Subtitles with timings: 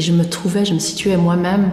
[0.00, 1.72] Et je me trouvais, je me situais moi-même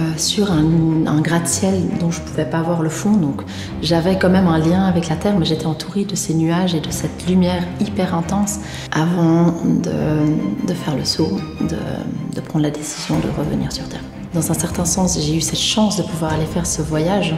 [0.00, 3.12] euh, sur un, gratte-ciel dont je ne pouvais pas voir le fond.
[3.12, 3.42] Donc
[3.82, 6.80] j'avais quand même un lien avec la Terre, mais j'étais entourée de ces nuages et
[6.80, 8.58] de cette lumière hyper intense
[8.90, 14.02] avant de, faire le saut, de, prendre la décision de revenir sur Terre.
[14.34, 17.36] Dans un certain sens, j'ai eu cette chance de pouvoir aller faire ce voyage,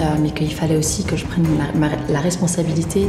[0.00, 1.46] euh, mais qu'il fallait aussi que je prenne
[2.08, 3.06] la, responsabilité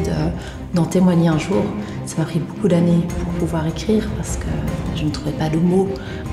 [0.76, 1.64] d'en témoigner un jour.
[2.06, 4.46] Ça m'a pris beaucoup d'années pour pouvoir écrire parce que
[5.00, 5.88] je ne trouvais pas de mots.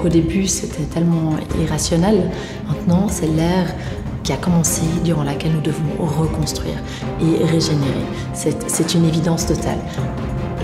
[0.05, 2.31] Au début, c'était tellement irrationnel.
[2.69, 3.75] Maintenant, c'est l'ère
[4.23, 6.79] qui a commencé, durant laquelle nous devons reconstruire
[7.21, 8.07] et régénérer.
[8.35, 9.79] C'est une évidence totale.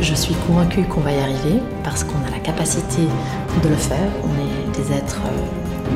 [0.01, 3.03] Je suis convaincue qu'on va y arriver parce qu'on a la capacité
[3.63, 4.11] de le faire.
[4.25, 5.23] On est des êtres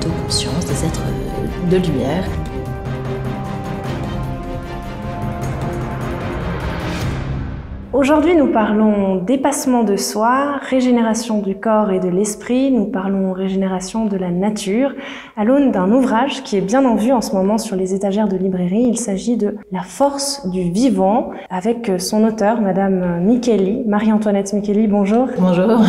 [0.00, 1.02] de conscience, des êtres
[1.68, 2.24] de lumière.
[7.96, 14.04] Aujourd'hui, nous parlons dépassement de soi, régénération du corps et de l'esprit, nous parlons régénération
[14.04, 14.92] de la nature,
[15.34, 18.28] à l'aune d'un ouvrage qui est bien en vue en ce moment sur les étagères
[18.28, 18.84] de librairie.
[18.86, 25.28] Il s'agit de La force du vivant, avec son auteur, Madame Micheli, Marie-Antoinette Micheli, bonjour.
[25.38, 25.80] Bonjour.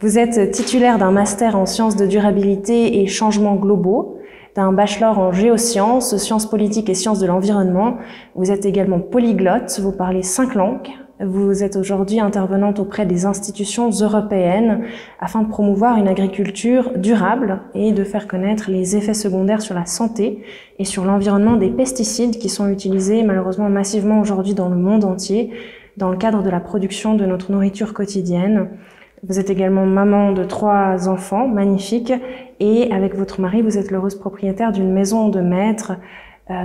[0.00, 4.16] Vous êtes titulaire d'un master en sciences de durabilité et changements globaux
[4.56, 7.96] d'un bachelor en géosciences, sciences politiques et sciences de l'environnement.
[8.34, 10.88] Vous êtes également polyglotte, vous parlez cinq langues,
[11.20, 14.84] vous êtes aujourd'hui intervenante auprès des institutions européennes
[15.20, 19.86] afin de promouvoir une agriculture durable et de faire connaître les effets secondaires sur la
[19.86, 20.42] santé
[20.80, 25.52] et sur l'environnement des pesticides qui sont utilisés malheureusement massivement aujourd'hui dans le monde entier
[25.96, 28.70] dans le cadre de la production de notre nourriture quotidienne.
[29.22, 32.12] Vous êtes également maman de trois enfants magnifiques
[32.58, 35.92] et avec votre mari, vous êtes l'heureuse propriétaire d'une maison de maître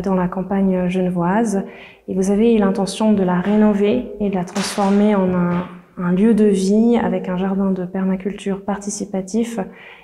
[0.04, 1.64] dans la campagne genevoise.
[2.08, 6.34] Et vous avez l'intention de la rénover et de la transformer en un, un, lieu
[6.34, 9.60] de vie avec un jardin de permaculture participatif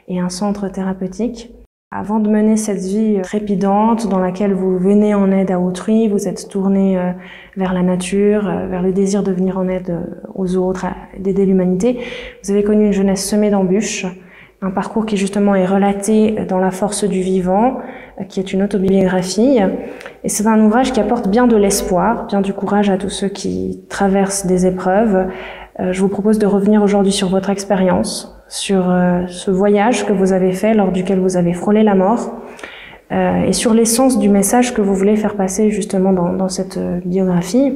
[0.08, 1.52] et un centre thérapeutique.
[1.98, 6.28] Avant de mener cette vie trépidante dans laquelle vous venez en aide à autrui, vous
[6.28, 7.12] êtes tourné euh,
[7.56, 9.98] vers la nature, euh, vers le désir de venir en aide
[10.34, 12.00] aux autres, d'aider l'humanité,
[12.44, 14.06] vous avez connu une jeunesse semée d'embûches,
[14.62, 17.78] un parcours qui justement est relaté dans La force du vivant,
[18.30, 19.60] qui est une autobiographie.
[20.24, 23.28] Et c'est un ouvrage qui apporte bien de l'espoir, bien du courage à tous ceux
[23.28, 25.28] qui traversent des épreuves.
[25.80, 30.14] Euh, je vous propose de revenir aujourd'hui sur votre expérience, sur euh, ce voyage que
[30.14, 32.34] vous avez fait lors duquel vous avez frôlé la mort,
[33.12, 36.80] euh, et sur l'essence du message que vous voulez faire passer justement dans, dans cette
[37.06, 37.74] biographie.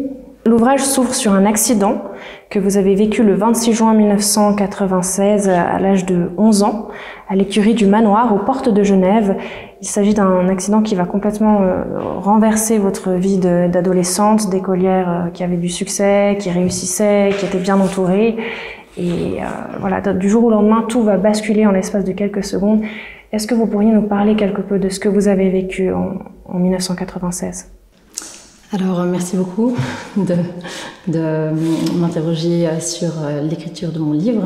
[0.49, 2.01] L'ouvrage s'ouvre sur un accident
[2.49, 6.87] que vous avez vécu le 26 juin 1996 à l'âge de 11 ans
[7.29, 9.37] à l'écurie du manoir aux portes de Genève.
[9.83, 11.83] Il s'agit d'un accident qui va complètement euh,
[12.17, 17.79] renverser votre vie d'adolescente, d'écolière euh, qui avait du succès, qui réussissait, qui était bien
[17.79, 18.35] entourée.
[18.97, 19.45] Et euh,
[19.79, 22.81] voilà, du jour au lendemain, tout va basculer en l'espace de quelques secondes.
[23.31, 26.13] Est-ce que vous pourriez nous parler quelque peu de ce que vous avez vécu en,
[26.45, 27.71] en 1996
[28.71, 29.75] alors, merci beaucoup
[30.15, 30.35] de,
[31.95, 34.43] m'interroger euh, sur euh, l'écriture de mon livre.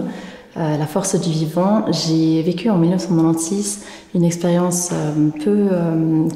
[0.56, 3.82] Euh, la force du vivant, j'ai vécu en 1996
[4.16, 4.92] une expérience
[5.44, 5.68] peu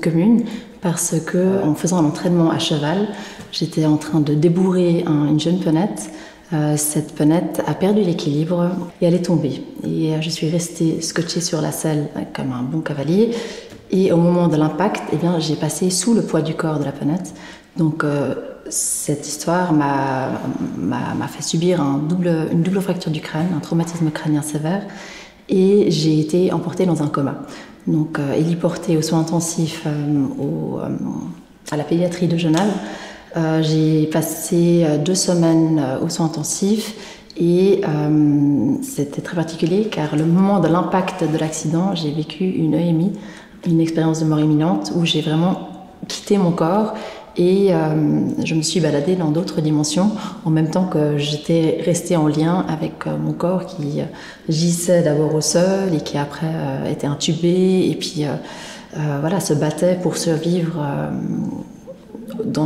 [0.02, 0.44] commune
[0.81, 3.08] parce que en faisant un entraînement à cheval,
[3.53, 6.09] j'étais en train de débourrer une jeune penette.
[6.75, 9.62] cette penette a perdu l'équilibre et elle est tombée.
[9.86, 13.36] Et je suis restée scotchée sur la selle comme un bon cavalier.
[13.92, 16.92] Et au moment de l'impact, eh j'ai passé sous le poids du corps de la
[16.92, 17.34] penette.
[17.78, 18.34] Donc euh,
[18.70, 24.84] cette histoire m'a fait subir double, une double fracture du crâne, un traumatisme crânien sévère,
[25.50, 27.44] et j'ai été emportée dans un coma.
[27.86, 30.80] Donc euh, héliportée aux soins intensifs euh, au,
[31.72, 32.72] à la pédiatrie de Genève.
[33.62, 36.96] j'ai passé deux semaines aux soins intensifs
[37.36, 37.82] et
[38.82, 43.12] c'était très particulier car le moment de l'impact de l'accident, j'ai vécu une EMI,
[43.68, 45.68] une expérience de mort imminente où j'ai vraiment
[46.08, 46.94] quitté mon corps
[47.38, 47.90] et euh,
[48.44, 50.12] je me suis baladée dans d'autres dimensions
[50.44, 54.06] en même temps que j'étais restée en lien avec euh, mon corps qui euh,
[54.50, 56.52] gissait d'abord au sol et qui après
[56.90, 58.25] était intubé et puis
[59.19, 60.84] voilà, se battait pour survivre
[62.45, 62.66] dans,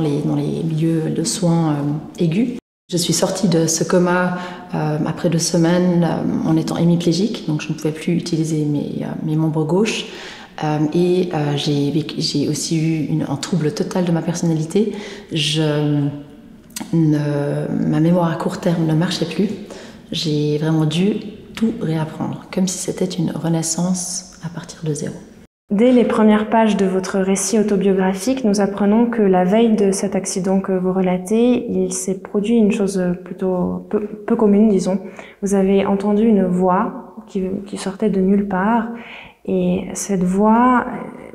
[0.00, 1.76] les, dans les milieux de soins
[2.18, 2.56] aigus.
[2.90, 4.38] Je suis sortie de ce coma
[4.72, 6.06] après deux semaines
[6.46, 10.06] en étant hémiplégique, donc je ne pouvais plus utiliser mes, mes membres gauches.
[10.62, 14.92] Euh, et euh, j'ai aussi eu un trouble total de ma personnalité.
[16.92, 19.48] Ma mémoire à court terme ne marchait plus.
[20.10, 21.16] J'ai vraiment dû
[21.54, 25.14] tout réapprendre, comme si c'était une renaissance à partir de zéro.
[25.70, 30.14] Dès les premières pages de votre récit autobiographique, nous apprenons que la veille de cet
[30.14, 34.98] accident que vous relatez, il s'est produit une chose plutôt peu, commune, disons.
[35.40, 38.88] Vous avez entendu une voix qui sortait de nulle part.
[39.44, 40.86] Et cette voix,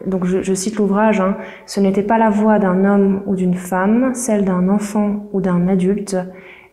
[0.06, 4.14] donc je, cite l'ouvrage, hein, ce n'était pas la voix d'un homme ou d'une femme,
[4.14, 6.16] celle d'un enfant ou d'un adulte.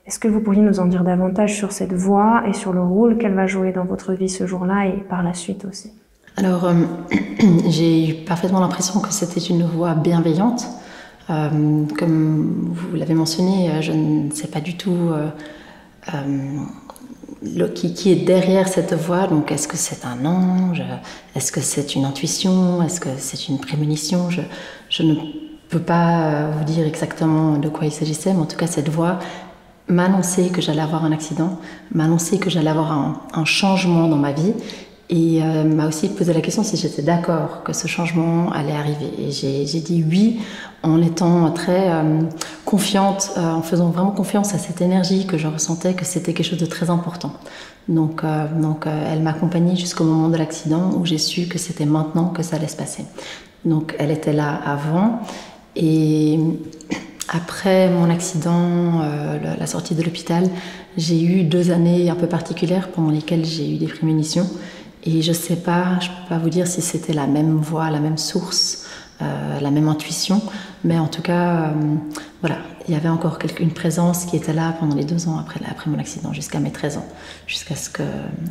[0.06, 3.18] Est-ce que vous pourriez nous en dire davantage sur cette voix et sur le rôle
[3.18, 5.92] qu'elle va jouer dans votre vie ce jour-là et par la suite aussi?
[6.36, 6.74] Alors, euh,
[7.68, 10.66] j'ai eu parfaitement l'impression que c'était une voix bienveillante.
[11.30, 15.10] Euh, comme vous l'avez mentionné, euh, je ne sais pas du tout
[17.74, 19.26] qui, est derrière cette voix.
[19.26, 20.82] Donc, est-ce que c'est un ange
[21.34, 25.14] Est-ce que c'est une intuition Est-ce que c'est une prémonition je, ne
[25.68, 29.18] peux pas vous dire exactement de quoi il s'agissait, mais en tout cas, cette voix
[29.88, 31.58] m'a annoncé que j'allais avoir un accident,
[31.92, 34.54] m'a annoncé que j'allais avoir un, changement dans ma vie
[35.10, 39.10] et euh, m'a aussi posé la question si j'étais d'accord que ce changement allait arriver.
[39.18, 40.40] Et j'ai dit oui
[40.84, 42.20] en étant très euh,
[42.64, 46.46] confiante, euh, en faisant vraiment confiance à cette énergie que je ressentais, que c'était quelque
[46.46, 47.32] chose de très important.
[47.88, 48.46] Donc, euh,
[48.86, 52.68] elle m'accompagnait jusqu'au moment de l'accident où j'ai su que c'était maintenant que ça allait
[52.68, 53.04] se passer.
[53.64, 55.20] Donc elle était là avant
[55.74, 56.38] et
[57.30, 59.00] après mon accident,
[59.58, 60.44] la sortie de l'hôpital,
[60.98, 64.46] j'ai eu deux années un peu particulières pendant lesquelles j'ai eu des prémunitions.
[65.04, 67.56] Et je ne sais pas, je ne peux pas vous dire si c'était la même
[67.56, 68.86] voix, la même source,
[69.22, 70.42] euh, la même intuition,
[70.82, 71.94] mais en tout cas, euh,
[72.40, 72.56] voilà,
[72.88, 75.98] il y avait encore une présence qui était là pendant les deux ans après, mon
[75.98, 77.06] accident, jusqu'à mes 13 ans,
[77.46, 78.02] jusqu'à ce que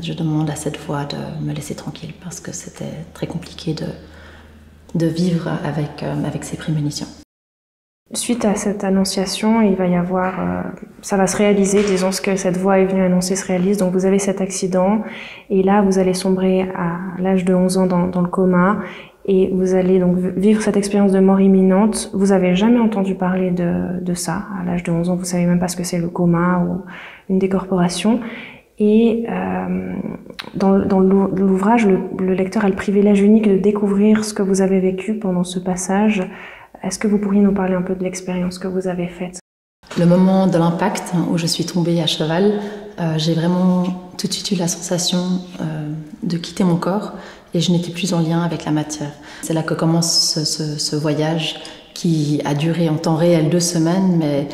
[0.01, 5.07] je demande à cette voix de me laisser tranquille, parce que c'était très compliqué de,
[5.07, 7.07] vivre avec, euh, avec ces prémunitions.
[8.15, 10.61] Suite à cette annonciation, il va y avoir, euh,
[11.01, 13.77] ça va se réaliser, disons ce que cette voix est venue annoncer se réalise.
[13.77, 15.01] Donc vous avez cet accident
[15.49, 18.81] et là vous allez sombrer à l'âge de 11 ans dans, le coma
[19.25, 22.11] et vous allez donc vivre cette expérience de mort imminente.
[22.13, 25.15] Vous avez jamais entendu parler de, ça à l'âge de 11 ans.
[25.15, 26.81] Vous savez même pas ce que c'est le coma ou
[27.29, 28.19] une décorporation.
[28.77, 29.95] Et euh,
[30.53, 35.15] dans, l'ouvrage, le lecteur a le privilège unique de découvrir ce que vous avez vécu
[35.15, 36.21] pendant ce passage
[36.83, 39.39] est-ce que vous pourriez nous parler un peu de l'expérience que vous avez faite?
[39.97, 42.59] Le moment de l'impact où je suis tombée à cheval,
[42.99, 43.83] euh, j'ai vraiment
[44.17, 45.91] tout de suite eu la sensation euh,
[46.23, 47.13] de quitter mon corps
[47.53, 49.11] et je n'étais plus en lien avec la matière.
[49.43, 51.59] C'est là que commence ce, ce, ce, voyage
[51.93, 54.47] qui a duré en temps réel deux semaines, mais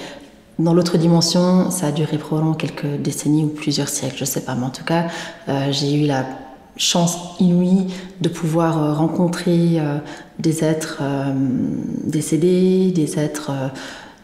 [0.60, 4.42] dans l'autre dimension, ça a duré probablement quelques décennies ou plusieurs siècles, je ne sais
[4.42, 4.56] pas.
[4.56, 5.08] Mais en tout cas,
[5.48, 6.26] euh, j'ai eu la
[6.80, 7.88] chance inouïe
[8.22, 10.00] de pouvoir euh, rencontrer euh,
[10.40, 11.34] des êtres euh,
[12.06, 13.52] décédés, des êtres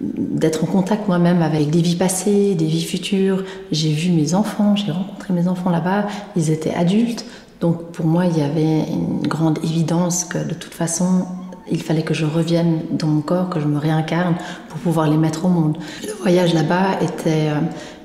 [0.02, 3.44] d'être en contact moi-même avec des vies passées, des vies futures.
[3.72, 7.26] J'ai vu mes enfants, j'ai rencontré mes enfants là-bas, ils étaient adultes.
[7.62, 11.26] Donc pour moi, il y avait une grande évidence que de toute façon,
[11.72, 14.36] il fallait que je revienne dans mon corps, que je me réincarne
[14.70, 15.78] pour pouvoir les mettre au monde.
[16.04, 17.50] Le voyage là-bas était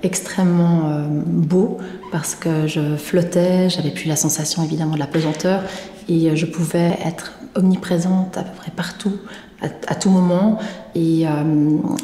[0.03, 1.79] extrêmement beau
[2.11, 5.63] parce que je flottais, j'avais plus la sensation évidemment de la pesanteur
[6.09, 9.17] et je pouvais être omniprésente à peu près partout,
[9.61, 10.59] à, tout moment.
[10.95, 11.31] Et euh,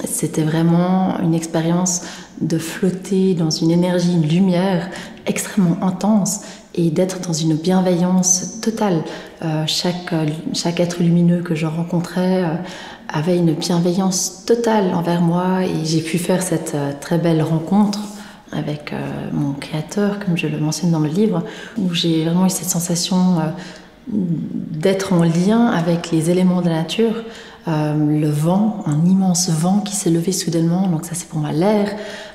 [0.05, 2.03] c'était vraiment une expérience
[2.41, 4.91] de flotter dans une énergie, une lumière
[5.26, 6.43] extrêmement intense
[6.76, 9.02] et d'être dans une bienveillance totale.
[9.43, 10.14] Euh, chaque,
[10.52, 12.55] chaque être lumineux que je rencontrais euh,
[13.08, 18.00] avait une bienveillance totale envers moi et j'ai pu faire cette euh, très belle rencontre
[18.52, 18.96] avec euh,
[19.32, 21.43] mon créateur, comme je le mentionne dans le livre,
[21.78, 23.43] où j'ai vraiment eu cette sensation euh,
[24.08, 27.24] d'être en lien avec les éléments de la nature.
[27.69, 31.51] Euh, le vent, un immense vent qui s'est levé soudainement, donc ça c'est pour moi
[31.51, 31.91] l'air,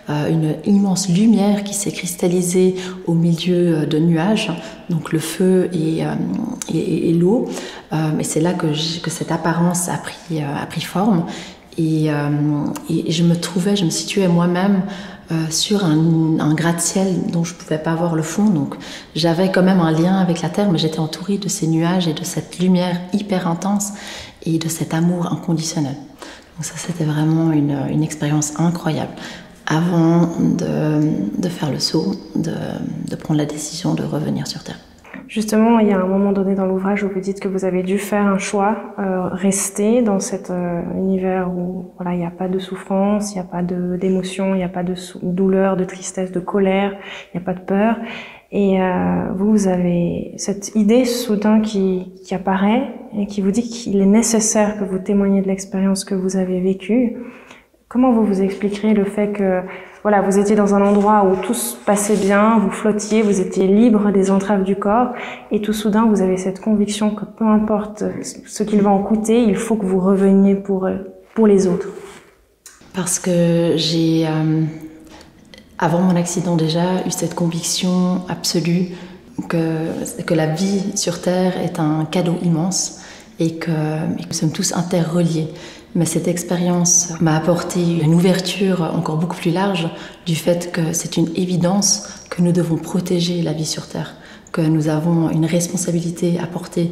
[0.10, 2.76] euh, une immense lumière qui s'est cristallisée
[3.08, 4.52] au milieu de nuages,
[4.90, 7.48] donc le feu et, euh, l'eau.
[8.20, 11.26] et c'est là que, cette apparence a pris, forme.
[11.78, 14.82] Et, je me trouvais, je me situais moi-même
[15.32, 18.46] euh, sur un, gratte-ciel dont je ne pouvais pas voir le fond.
[18.46, 18.76] Donc
[19.16, 22.14] j'avais quand même un lien avec la Terre, mais j'étais entourée de ces nuages et
[22.14, 23.94] de cette lumière hyper intense
[24.44, 25.96] et de cet amour inconditionnel.
[26.56, 29.14] Donc ça, c'était vraiment une, expérience incroyable.
[29.68, 34.80] Avant de, faire le saut, de prendre la décision de revenir sur Terre.
[35.28, 37.84] Justement, il y a un moment donné dans l'ouvrage où vous dites que vous avez
[37.84, 42.32] dû faire un choix, euh, rester dans cet euh, univers où voilà, il n'y a
[42.32, 45.86] pas de souffrance, il n'y a pas d'émotion, il n'y a pas de douleur, de
[45.86, 46.98] tristesse, de colère,
[47.34, 47.96] il n'y a pas de peur.
[48.52, 54.02] Et euh, vous avez cette idée soudain qui, qui apparaît et qui vous dit qu'il
[54.02, 57.16] est nécessaire que vous témoigniez de l'expérience que vous avez vécue.
[57.88, 59.62] Comment vous vous expliquerez le fait que
[60.04, 63.68] voilà, vous étiez dans un endroit où tout se passait bien, vous flottiez, vous étiez
[63.68, 65.14] libre des entraves du corps,
[65.52, 69.44] et tout soudain, vous avez cette conviction que peu importe ce qu'il va en coûter,
[69.44, 70.90] il faut que vous reveniez pour,
[71.36, 71.88] pour les autres.
[72.94, 74.64] Parce que j'ai, euh,
[75.78, 78.90] avant mon accident déjà, eu cette conviction absolue
[79.48, 83.01] que, que la vie sur Terre est un cadeau immense
[83.42, 85.48] et que, nous sommes tous interreliés.
[85.96, 89.90] Mais cette expérience m'a apporté une ouverture encore beaucoup plus large
[90.26, 94.16] du fait que c'est une évidence que nous devons protéger la vie sur Terre,
[94.54, 96.92] que nous avons une responsabilité à porter.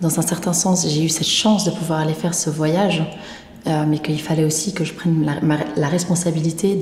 [0.00, 3.02] Dans un certain sens, j'ai eu cette chance de pouvoir aller faire ce voyage
[3.66, 5.30] euh, mais qu'il fallait aussi que je prenne
[5.76, 6.80] la, responsabilité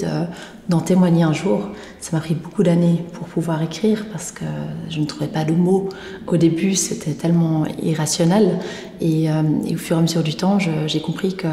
[0.68, 1.70] d'en témoigner un jour.
[2.00, 4.44] Ça m'a pris beaucoup d'années pour pouvoir écrire parce que
[4.88, 5.88] je ne trouvais pas de mots.
[6.28, 8.58] Au début, c'était tellement irrationnel.
[9.00, 9.42] Et, euh,
[9.72, 11.50] au fur et à mesure du temps, j'ai compris qu'il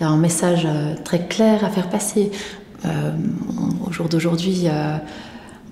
[0.00, 2.30] y a un message euh, très clair à faire passer.
[3.86, 4.66] au jour d'aujourd'hui,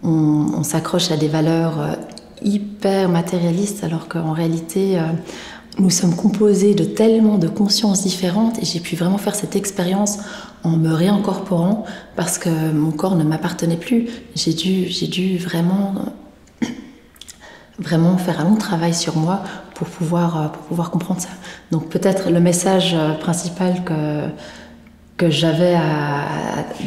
[0.02, 1.98] on, on s'accroche à des valeurs
[2.42, 4.98] hyper matérialistes alors qu'en réalité,
[5.78, 10.18] nous sommes composés de tellement de consciences différentes et j'ai pu vraiment faire cette expérience
[10.64, 14.08] en me réincorporant parce que mon corps ne m'appartenait plus.
[14.34, 15.94] J'ai dû, j'ai dû vraiment,
[17.78, 19.42] vraiment faire un long travail sur moi
[19.74, 21.30] pour pouvoir, pour pouvoir comprendre ça.
[21.70, 24.28] Donc peut-être le message principal que,
[25.22, 25.76] que j'avais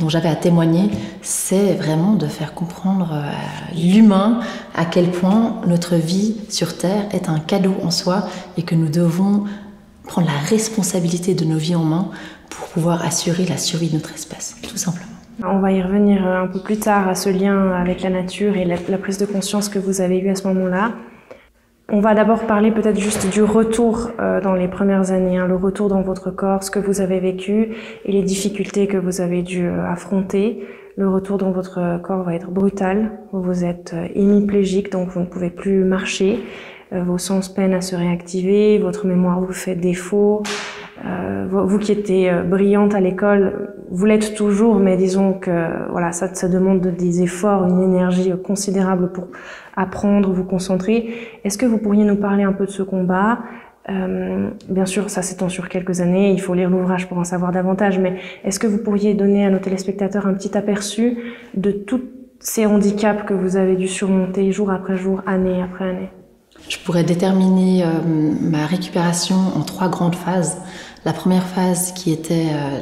[0.02, 0.90] dont j'avais à témoigner,
[1.22, 4.42] c'est vraiment de faire comprendre à l'humain
[4.76, 8.28] à quel point notre vie sur Terre est un cadeau en soi
[8.58, 9.46] et que nous devons
[10.04, 12.10] prendre la responsabilité de nos vies en main
[12.50, 15.06] pour pouvoir assurer la survie de notre espèce, tout simplement.
[15.42, 18.66] On va y revenir un peu plus tard à ce lien avec la nature et
[18.66, 20.92] la prise de conscience que vous avez eue à ce moment-là.
[21.88, 25.56] On va d'abord parler peut-être juste du retour euh, dans les premières années, hein, le
[25.56, 27.76] retour dans votre corps, ce que vous avez vécu
[28.06, 30.66] et les difficultés que vous avez dû euh, affronter.
[30.98, 33.12] Le retour dans votre corps va être brutal.
[33.34, 36.40] Vous êtes euh, hémiplégique, donc vous ne pouvez plus marcher.
[36.92, 40.42] vos sens peinent à se réactiver, votre mémoire vous fait défaut.
[41.04, 46.48] Vous qui étiez brillante à l'école, vous l'êtes toujours, mais disons que voilà, ça, ça
[46.48, 49.28] demande des efforts, une énergie considérable pour
[49.76, 51.10] apprendre, vous concentrer.
[51.44, 53.40] Est-ce que vous pourriez nous parler un peu de ce combat?
[53.90, 57.52] Euh, bien sûr, ça s'étend sur quelques années, il faut lire l'ouvrage pour en savoir
[57.52, 61.18] davantage, mais est-ce que vous pourriez donner à nos téléspectateurs un petit aperçu
[61.54, 62.02] de tous
[62.40, 66.10] ces handicaps que vous avez dû surmonter jour après jour, année après année?
[66.70, 67.88] Je pourrais déterminer euh,
[68.42, 70.58] ma récupération en trois grandes phases.
[71.06, 72.80] La première phase qui était euh,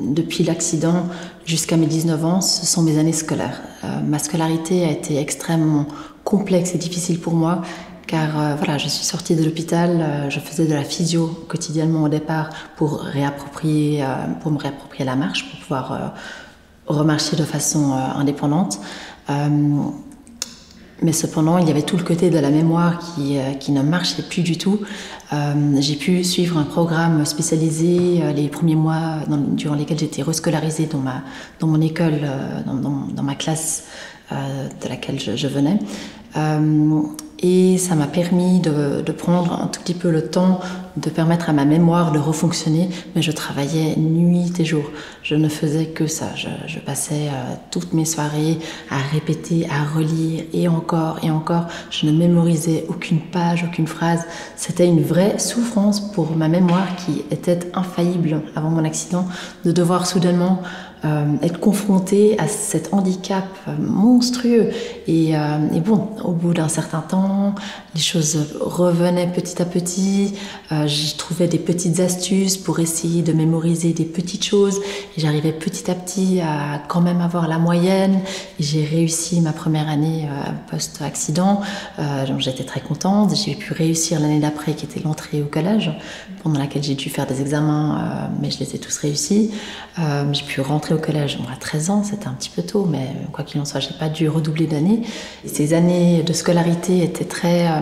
[0.00, 1.06] depuis l'accident
[1.44, 3.62] jusqu'à mes 19 ans, ce sont mes années scolaires.
[4.04, 5.86] ma scolarité a été extrêmement
[6.24, 7.62] complexe et difficile pour moi
[8.06, 12.04] car euh, voilà, je suis sortie de l'hôpital, euh, je faisais de la physio quotidiennement
[12.04, 14.06] au départ pour réapproprier, euh,
[14.40, 16.14] pour me réapproprier la marche, pour pouvoir
[16.86, 18.78] remarcher de façon indépendante.
[21.02, 24.22] Mais cependant, il y avait tout le côté de la mémoire qui, qui ne marchait
[24.22, 24.80] plus du tout.
[25.78, 31.22] j'ai pu suivre un programme spécialisé les premiers mois durant lesquels j'étais rescolarisée dans, ma,
[31.60, 32.20] dans mon école,
[32.66, 33.84] dans, dans, ma classe
[34.32, 35.78] euh, de laquelle je, venais.
[36.36, 37.02] Euh,
[37.40, 40.60] et ça m'a permis de, prendre un tout petit peu le temps
[40.96, 44.84] de permettre à ma mémoire de refonctionner, mais je travaillais nuit et jour.
[45.22, 46.34] Je ne faisais que ça.
[46.34, 48.58] Je, je passais euh, toutes mes soirées
[48.90, 51.66] à répéter, à relire, et encore et encore.
[51.90, 54.24] Je ne mémorisais aucune page, aucune phrase.
[54.56, 59.26] C'était une vraie souffrance pour ma mémoire qui était infaillible avant mon accident,
[59.66, 60.62] de devoir soudainement
[61.06, 64.70] euh, être confronté à cet handicap euh, monstrueux.
[65.06, 67.54] Et, euh, et bon, au bout d'un certain temps,
[67.94, 70.34] les choses revenaient petit à petit.
[70.72, 74.80] Euh, J'y trouvais des petites astuces pour essayer de mémoriser des petites choses.
[75.16, 78.20] Et j'arrivais petit à petit à quand même avoir la moyenne.
[78.58, 80.28] J'ai réussi ma première année
[80.70, 81.60] post-accident.
[82.38, 83.34] J'étais très contente.
[83.36, 85.92] J'ai pu réussir l'année d'après, qui était l'entrée au collège,
[86.42, 89.50] pendant laquelle j'ai dû faire des examens, mais je les ai tous réussis.
[90.32, 93.60] j'ai pu rentrer collège à 13 ans, c'était un petit peu tôt, mais quoi qu'il
[93.60, 95.02] en soit, j'ai pas dû redoubler d'années.
[95.44, 97.80] Ces années de scolarité étaient très, euh,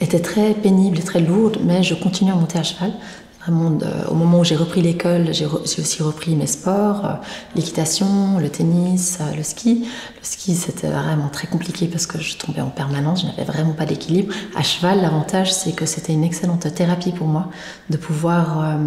[0.00, 2.92] étaient très pénibles et très lourdes, mais je continuais à monter à cheval.
[3.40, 3.76] Vraiment,
[4.10, 7.14] au moment où j'ai repris l'école, j'ai aussi repris mes sports, euh,
[7.54, 9.86] l'équitation, le tennis, euh, le ski.
[10.18, 13.74] Le ski, c'était vraiment très compliqué parce que je tombais en permanence, je n'avais vraiment
[13.74, 14.32] pas d'équilibre.
[14.56, 17.50] À cheval, l'avantage, c'est que c'était une excellente thérapie pour moi
[17.90, 18.78] de pouvoir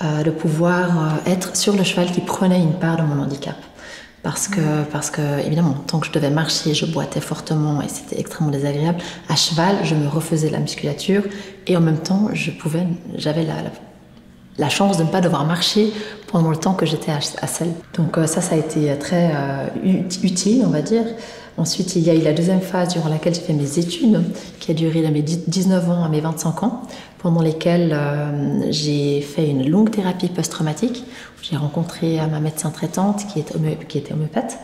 [0.00, 3.56] euh, de pouvoir euh, être sur le cheval qui prenait une part de mon handicap.
[4.22, 8.20] Parce que, parce que, évidemment, tant que je devais marcher, je boitais fortement et c'était
[8.20, 8.98] extrêmement désagréable.
[9.28, 11.22] À cheval, je me refaisais la musculature
[11.66, 12.86] et en même temps, je pouvais,
[13.16, 13.54] j'avais la,
[14.58, 15.92] la, chance de ne pas devoir marcher
[16.28, 17.72] pendant le temps que j'étais à, à selle.
[17.94, 19.32] Donc euh, ça, ça a été très
[20.22, 21.04] utile, on va dire.
[21.58, 24.22] Ensuite, il y a eu la deuxième phase durant laquelle j'ai fait mes études,
[24.60, 26.82] qui a duré de mes 19 ans à mes 25 ans,
[27.18, 31.04] pendant lesquelles euh, j'ai fait une longue thérapie post-traumatique.
[31.42, 33.56] J'ai rencontré ma médecin traitante qui, était
[34.12, 34.58] homéopathe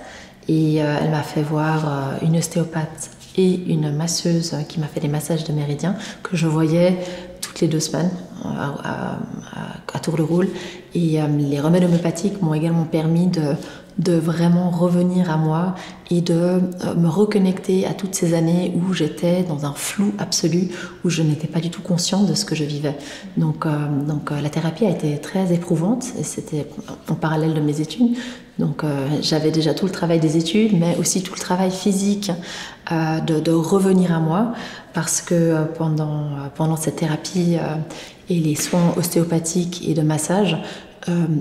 [0.48, 5.00] et euh, elle m'a fait voir euh, une ostéopathe et une masseuse qui m'a fait
[5.00, 6.96] des massages de méridien que je voyais
[7.54, 8.10] toutes les deux semaines
[8.44, 10.48] à, tour de rôle.
[10.94, 13.54] Et les remèdes homéopathiques m'ont également permis de
[13.98, 15.74] de vraiment revenir à moi
[16.10, 16.60] et de euh,
[16.96, 20.68] me reconnecter à toutes ces années où j'étais dans un flou absolu,
[21.04, 22.96] où je n'étais pas du tout consciente de ce que je vivais.
[23.36, 23.70] Donc, euh,
[24.06, 26.66] donc euh, la thérapie a été très éprouvante et c'était
[27.08, 28.16] en parallèle de mes études.
[28.58, 28.84] Donc
[29.20, 32.30] j'avais déjà tout le travail des études, mais aussi tout le travail physique
[32.90, 34.52] de, de, revenir à moi,
[34.92, 37.56] parce que pendant, pendant cette thérapie
[38.30, 40.56] et les soins ostéopathiques et de massage,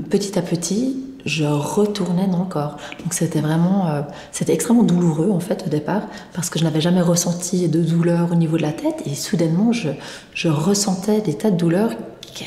[0.09, 2.77] petit à petit, je retournais dans le corps.
[3.01, 4.01] Donc c'était vraiment, euh,
[4.31, 6.01] c'était extrêmement douloureux en fait au départ
[6.33, 9.71] parce que je n'avais jamais ressenti de douleur au niveau de la tête et soudainement
[9.71, 9.89] je,
[10.33, 12.45] je ressentais des tas de douleurs euh,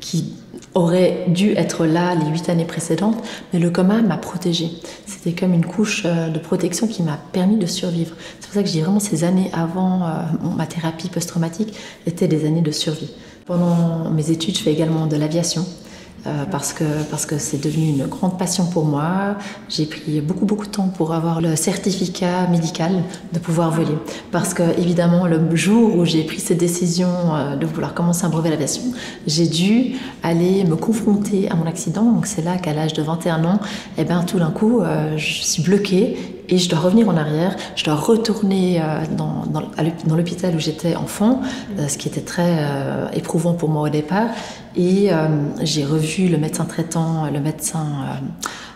[0.00, 0.34] qui
[0.74, 3.22] auraient dû être là les huit années précédentes,
[3.52, 4.70] mais le coma m'a protégée.
[5.06, 8.14] C'était comme une couche euh, de protection qui m'a permis de survivre.
[8.38, 10.00] C'est pour ça que je dis vraiment ces années avant
[10.56, 11.74] ma thérapie post-traumatique
[12.06, 13.10] étaient des années de survie.
[13.46, 15.66] Pendant mes études, je fais également de l'aviation.
[16.26, 19.36] Euh, parce que parce que c'est devenu une grande passion pour moi.
[19.70, 23.96] J'ai pris beaucoup beaucoup de temps pour avoir le certificat médical de pouvoir voler.
[24.30, 28.28] Parce que évidemment le jour où j'ai pris cette décision euh, de vouloir commencer un
[28.28, 28.82] brevet d'aviation,
[29.26, 32.04] j'ai dû aller me confronter à mon accident.
[32.04, 33.60] Donc c'est là qu'à l'âge de 21 ans,
[33.96, 36.18] eh ben tout d'un coup, euh, je suis bloquée
[36.50, 38.82] et je dois revenir en arrière, je dois retourner
[39.16, 41.42] dans, dans l'hôpital où j'étais enfant,
[41.78, 42.66] ce qui était très
[43.12, 44.30] éprouvant pour moi au départ.
[44.76, 45.28] Et euh,
[45.62, 47.86] j'ai revu le médecin traitant, le médecin,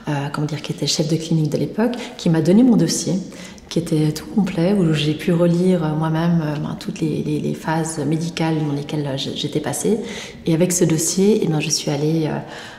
[0.09, 2.77] euh, euh, comment dire, qui était chef de clinique de l'époque, qui m'a donné mon
[2.77, 3.15] dossier
[3.71, 8.73] qui était tout complet, où j'ai pu relire moi-même ben, toutes les, phases médicales dans
[8.73, 9.99] lesquelles j'étais passée.
[10.47, 12.31] Et avec ce dossier, eh ben, je suis allée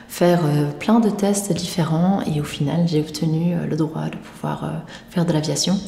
[0.08, 0.40] faire
[0.78, 5.32] plein de tests différents et au final, j'ai obtenu le droit de pouvoir faire de
[5.34, 5.78] l'aviation.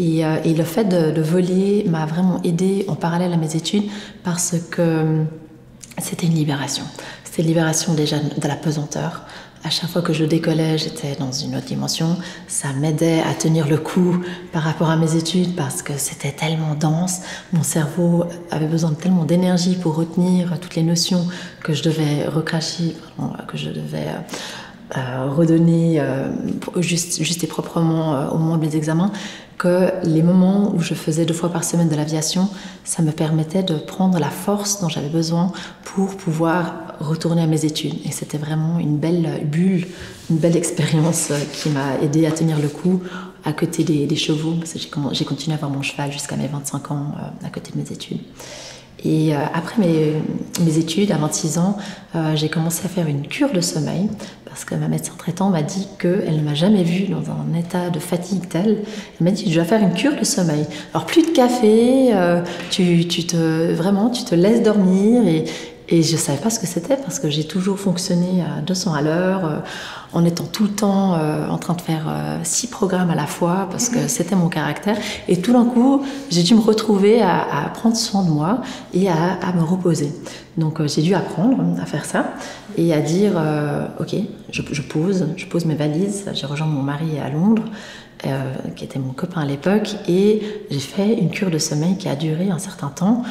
[0.00, 3.84] Et, le fait de, de voler m'a vraiment aidé en parallèle à mes études
[4.24, 5.24] parce que
[6.00, 6.84] c'était une libération.
[7.24, 9.22] C'était une libération déjà de la pesanteur.
[9.64, 12.16] À chaque fois que je décollais, j'étais dans une autre dimension.
[12.46, 14.22] Ça m'aidait à tenir le coup
[14.52, 17.20] par rapport à mes études parce que c'était tellement dense.
[17.52, 21.26] Mon cerveau avait besoin de tellement d'énergie pour retenir toutes les notions
[21.64, 22.96] que je devais recracher,
[23.48, 24.06] que je devais
[24.96, 26.30] euh, redonner euh,
[26.76, 29.12] juste, et proprement euh, au moment de mes examens,
[29.58, 32.48] que les moments où je faisais deux fois par semaine de l'aviation,
[32.84, 35.52] ça me permettait de prendre la force dont j'avais besoin
[35.84, 37.94] pour pouvoir retourner à mes études.
[38.04, 39.86] Et c'était vraiment une belle bulle,
[40.30, 43.02] une belle expérience qui m'a aidé à tenir le coup
[43.44, 44.54] à côté des, chevaux.
[45.12, 48.20] J'ai continué à avoir mon cheval jusqu'à mes 25 ans à côté de mes études.
[49.04, 50.14] Et euh, après mes,
[50.64, 51.76] mes, études, à 26 ans,
[52.16, 54.08] euh, j'ai commencé à faire une cure de sommeil
[54.44, 57.90] parce que ma médecin traitant m'a dit qu'elle ne m'a jamais vue dans un état
[57.90, 58.78] de fatigue tel.
[59.20, 60.66] Elle m'a dit tu dois faire une cure de sommeil.
[60.92, 65.44] Alors plus de café, euh, tu, tu, te vraiment tu te laisses dormir et,
[65.90, 68.92] et je ne savais pas ce que c'était parce que j'ai toujours fonctionné à 200
[68.92, 69.58] à l'heure, euh,
[70.12, 73.26] en étant tout le temps euh, en train de faire euh, six programmes à la
[73.26, 74.98] fois parce que c'était mon caractère.
[75.28, 78.60] Et tout d'un coup, j'ai dû me retrouver à, prendre soin de moi
[78.92, 80.12] et à, me reposer.
[80.58, 82.34] Donc j'ai dû apprendre à faire ça
[82.76, 83.32] et à dire
[83.98, 84.14] ok,
[84.50, 86.28] je, je, pose, je pose mes valises.
[86.34, 87.64] J'ai rejoint mon mari à Londres.
[88.76, 92.16] qui était mon copain à l'époque, et j'ai fait une cure de sommeil qui a
[92.16, 93.22] duré un certain temps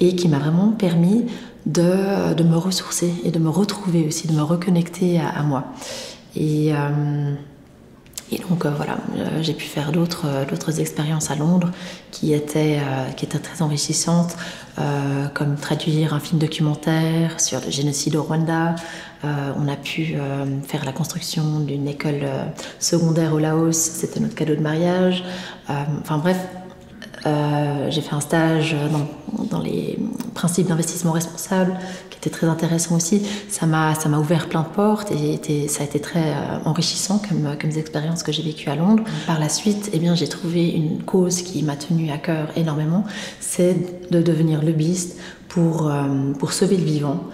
[0.00, 1.24] et qui m'a vraiment permis
[1.68, 5.64] de, me ressourcer et de me retrouver aussi, de me reconnecter à, moi.
[6.34, 7.34] Et, euh,
[8.48, 11.70] donc euh, voilà, euh, j'ai pu faire d'autres d'autres expériences à Londres
[12.10, 12.78] qui étaient,
[13.16, 14.36] qui étaient très enrichissantes,
[15.34, 18.76] comme traduire un film documentaire sur le génocide au Rwanda.
[19.22, 20.14] on a pu
[20.66, 22.22] faire la construction d'une école
[22.78, 25.24] secondaire au Laos, c'était notre cadeau de mariage.
[25.68, 26.38] enfin bref,
[27.28, 28.76] euh, j'ai fait un stage
[29.50, 29.98] dans, les
[30.34, 31.76] principes d'investissement responsable
[32.10, 33.22] qui était très intéressant aussi.
[33.48, 37.70] Ça m'a, ouvert plein de portes et ça a été très euh, enrichissant comme, comme
[37.70, 39.04] expériences que j'ai vécues à Londres.
[39.26, 43.04] Par la suite, eh bien, j'ai trouvé une cause qui m'a tenu à cœur énormément,
[43.40, 46.02] c'est de devenir lobbyiste pour, euh,
[46.50, 47.24] sauver le vivant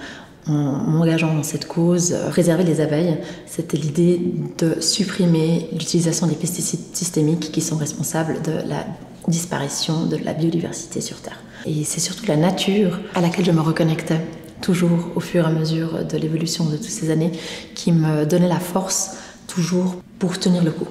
[0.46, 4.20] en m'engageant dans cette cause, préserver les abeilles, c'était l'idée
[4.58, 8.84] de supprimer l'utilisation des pesticides systémiques qui sont responsables de la
[9.28, 11.40] disparition de la biodiversité sur Terre.
[11.66, 14.20] Et c'est surtout la nature à laquelle je me reconnectais
[14.60, 17.32] toujours au fur et à mesure de l'évolution de toutes ces années
[17.74, 20.86] qui me donnait la force toujours pour tenir le coup.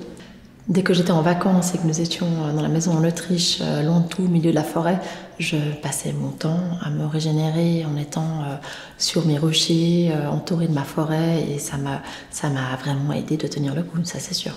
[0.69, 3.83] Dès que j'étais en vacances et que nous étions dans la maison en Autriche, euh,
[3.83, 4.97] loin de tout, au milieu de la forêt,
[5.37, 8.55] je passais mon temps à me régénérer en étant euh,
[8.97, 13.35] sur mes rochers, euh, entourée de ma forêt, et ça m'a, ça m'a vraiment aidé
[13.35, 14.53] de tenir le coup, ça c'est sûr.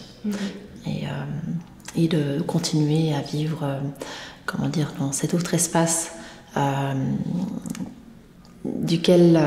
[0.86, 1.06] Et
[1.96, 3.64] et de continuer à vivre,
[4.44, 6.12] comment dire, dans cet autre espace
[8.64, 9.40] duquel,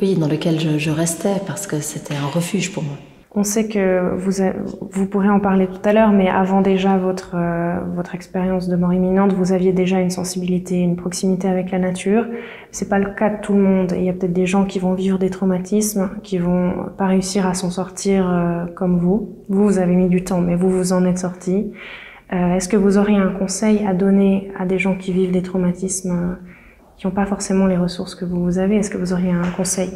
[0.00, 2.96] oui, dans lequel je restais parce que c'était un refuge pour moi.
[3.32, 4.42] On sait que vous,
[4.90, 8.74] vous pourrez en parler tout à l'heure, mais avant déjà votre, euh, votre expérience de
[8.74, 12.26] mort imminente, vous aviez déjà une sensibilité, une proximité avec la nature.
[12.72, 13.92] C'est pas le cas de tout le monde.
[13.96, 17.46] Il y a peut-être des gens qui vont vivre des traumatismes, qui vont pas réussir
[17.46, 19.36] à s'en sortir euh, comme vous.
[19.48, 21.72] Vous, vous avez mis du temps, mais vous, vous en êtes sorti.
[22.32, 25.42] Euh, Est-ce que vous auriez un conseil à donner à des gens qui vivent des
[25.42, 26.36] traumatismes,
[26.96, 28.74] qui n'ont pas forcément les ressources que vous avez?
[28.74, 29.90] Est-ce que vous auriez un conseil?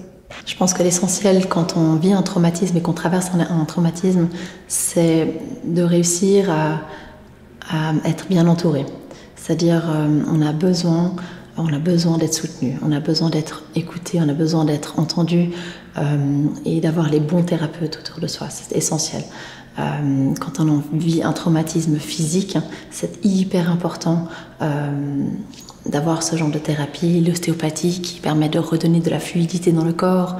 [0.47, 4.29] Je pense que l'essentiel quand on vit un traumatisme et qu'on traverse un, traumatisme,
[4.69, 6.81] c'est de réussir à,
[8.05, 8.85] être bien entouré.
[9.37, 11.15] C'est-à-dire, euh, on a besoin,
[11.57, 15.51] on a besoin d'être soutenu, on a besoin d'être écouté, on a besoin d'être entendu
[15.97, 18.49] euh, et d'avoir les bons thérapeutes autour de soi.
[18.51, 19.23] C'est essentiel.
[19.79, 22.59] Euh, quand on vit un traumatisme physique,
[22.91, 24.29] c'est hyper important
[25.87, 29.93] d'avoir ce genre de thérapie, l'ostéopathie qui permet de redonner de la fluidité dans le
[29.93, 30.37] corps,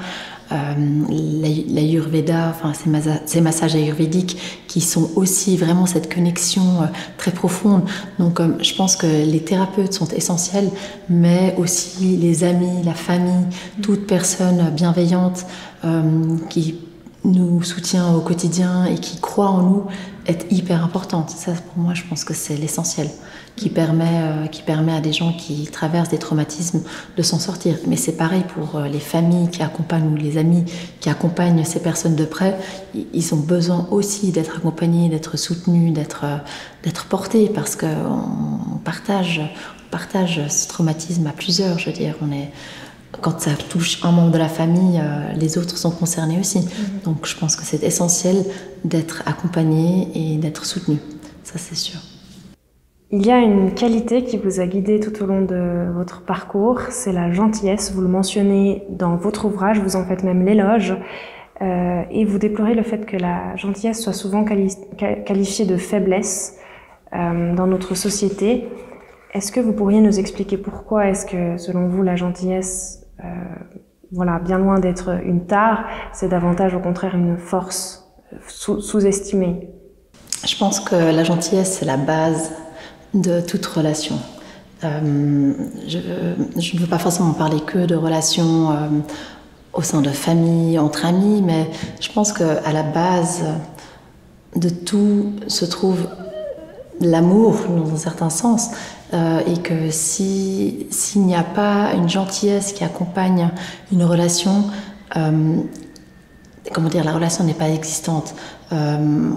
[0.53, 0.75] euh,
[1.09, 4.37] l'ayurveda, enfin ces, massages ayurvédiques
[4.69, 7.83] qui sont aussi vraiment cette connexion euh, très profonde.
[8.19, 10.71] Donc euh, je pense que les thérapeutes sont essentiels,
[11.09, 13.47] mais aussi les amis, la famille,
[13.83, 15.47] toute personne bienveillante
[16.49, 16.77] qui
[17.25, 19.85] nous soutient au quotidien et qui croit en nous
[20.27, 21.31] est hyper importante.
[21.31, 23.09] Ça, pour moi, je pense que c'est l'essentiel
[23.57, 26.83] qui permet, euh, qui permet à des gens qui traversent des traumatismes
[27.17, 27.77] de s'en sortir.
[27.87, 30.65] Mais c'est pareil pour euh, les familles qui accompagnent ou les amis
[31.01, 32.59] qui accompagnent ces personnes de près.
[32.95, 36.37] Ils ont besoin aussi d'être accompagnés, d'être soutenus, d'être euh,
[36.83, 41.79] d'être portés parce qu'on partage, on partage ce traumatisme à plusieurs.
[41.79, 42.51] Je veux dire, on est
[43.21, 45.03] quand ça touche un membre de la famille,
[45.37, 46.61] les autres sont concernés aussi.
[46.61, 47.05] Mm-hmm.
[47.05, 48.45] Donc je pense que c'est essentiel
[48.85, 50.99] d'être accompagné et d'être soutenu.
[51.43, 52.01] Ça, c'est sûr.
[53.11, 56.81] Il y a une qualité qui vous a guidé tout au long de votre parcours,
[56.89, 57.93] c'est la gentillesse.
[57.93, 60.97] Vous le mentionnez dans votre ouvrage, vous en faites même l'éloge.
[61.63, 66.59] Euh, et vous déplorez le fait que la gentillesse soit souvent qualifiée de faiblesse
[67.15, 68.67] euh, dans notre société.
[69.33, 73.04] Est-ce que vous pourriez nous expliquer pourquoi est-ce que, selon vous, la gentillesse, euh,
[74.13, 78.05] voilà, bien loin d'être une tare, c'est davantage au contraire une force
[78.49, 79.71] sous-estimée
[80.47, 82.53] Je pense que la gentillesse, c'est la base
[83.15, 84.17] de toute relation.
[84.83, 85.53] Euh,
[85.87, 88.75] je, ne veux pas forcément parler que de relations euh,
[89.73, 93.45] au sein de famille, entre amis, mais je pense qu'à la base
[94.57, 96.07] de tout se trouve
[97.01, 98.71] l'amour dans un certain sens.
[99.15, 103.51] Euh, et que s'il n'y a pas une gentillesse qui accompagne
[103.93, 104.65] une relation,
[106.73, 108.35] comment dire, la relation n'est pas existante.
[108.73, 109.31] Euh,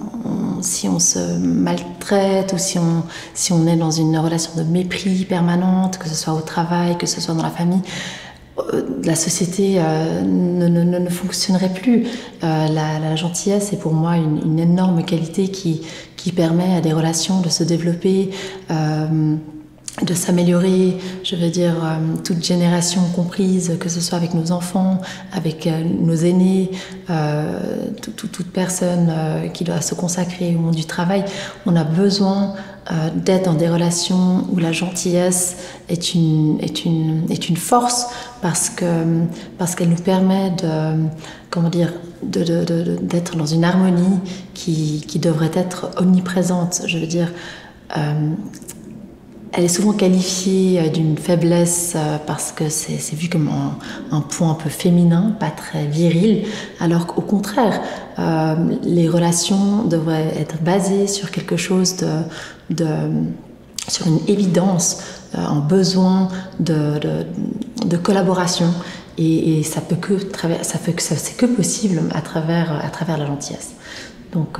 [0.61, 5.25] si on se maltraite ou si on, si on est dans une relation de mépris
[5.25, 7.81] permanente, que ce soit au travail, que ce soit dans la famille,
[8.73, 12.07] euh, la société euh, ne, ne, ne, fonctionnerait plus.
[12.41, 15.81] La, la, gentillesse est pour moi une, une, énorme qualité qui,
[16.15, 18.31] qui permet à des relations de se développer
[20.03, 25.01] de s'améliorer, je veux dire, euh, toute génération comprise, que ce soit avec nos enfants,
[25.33, 26.69] avec euh, nos aînés,
[27.09, 27.59] euh,
[28.01, 29.11] toute personne
[29.53, 31.25] qui doit se consacrer au monde du travail,
[31.65, 32.53] on a besoin
[33.15, 35.57] d'être dans des relations où la gentillesse
[35.89, 38.07] est une, est une, est une force
[38.41, 38.85] parce que
[39.57, 41.07] parce qu'elle nous permet de
[41.49, 41.91] comment dire
[42.23, 44.19] d'être dans une harmonie
[44.53, 46.83] qui, qui devrait être omniprésente.
[46.85, 47.29] Je veux dire,
[49.53, 53.49] elle est souvent qualifiée euh, d'une faiblesse euh, parce que c'est vu comme
[54.11, 56.45] un, point un peu féminin, pas très viril,
[56.79, 57.81] alors qu'au contraire,
[58.19, 61.97] euh, les relations devraient être basées sur quelque chose
[62.69, 62.85] de,
[63.87, 65.01] sur une évidence,
[65.33, 66.29] un besoin
[66.59, 68.73] de, collaboration.
[69.17, 70.19] Et, ça peut que
[70.61, 73.71] ça fait que c'est que possible à travers à travers la gentillesse.
[74.33, 74.59] Donc,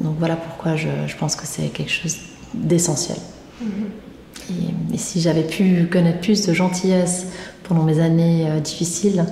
[0.00, 2.16] donc voilà pourquoi je, je pense que c'est quelque chose
[2.52, 3.18] d'essentiel.
[3.62, 4.07] Mm-hmm.
[4.50, 7.26] Et, si j'avais pu connaître plus de gentillesse
[7.64, 9.24] pendant mes années euh, difficiles,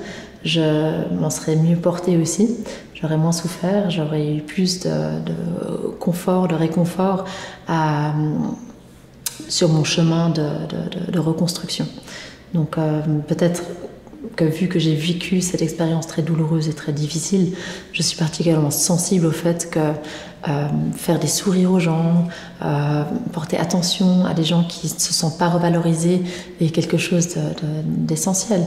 [0.45, 2.57] je m'en serais mieux portée aussi.
[2.95, 4.91] J'aurais moins souffert, j'aurais eu plus de,
[5.99, 7.25] confort, de réconfort
[9.49, 11.87] sur mon chemin de, reconstruction.
[12.55, 13.63] Donc euh, peut-être
[14.45, 17.53] vu que j'ai vécu cette expérience très douloureuse et très difficile,
[17.93, 19.81] je suis particulièrement sensible au fait que
[20.49, 22.29] euh, faire des sourires aux gens,
[22.63, 26.23] euh, porter attention à des gens qui ne se sentent pas revalorisés
[26.61, 27.37] est quelque chose
[27.85, 28.65] d'essentiel.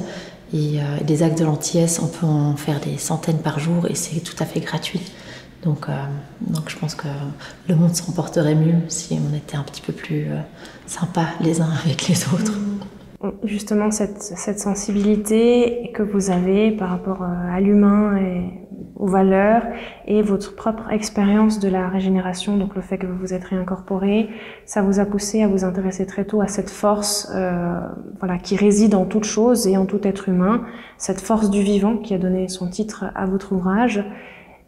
[0.53, 3.95] Et euh, des actes de gentillesse, on peut en faire des centaines par jour et
[3.95, 5.01] c'est tout à fait gratuit.
[5.63, 5.87] Donc,
[6.39, 7.07] donc je pense que
[7.67, 10.27] le monde s'en porterait mieux si on était un petit peu plus
[10.87, 12.53] sympa les uns avec les autres.
[13.43, 19.63] Justement, cette, cette sensibilité que vous avez par rapport à l'humain et aux valeurs
[20.07, 24.29] et votre propre expérience de la régénération, donc le fait que vous vous êtes réincorporé,
[24.65, 27.79] ça vous a poussé à vous intéresser très tôt à cette force euh,
[28.19, 30.65] voilà, qui réside en toute chose et en tout être humain,
[30.97, 34.03] cette force du vivant qui a donné son titre à votre ouvrage.